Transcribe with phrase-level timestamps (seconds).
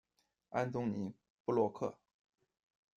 [0.49, 1.05] 安东尼·
[1.45, 1.95] 布洛克。